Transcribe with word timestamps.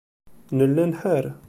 Nella 0.57 0.85
nḥar. 0.91 1.25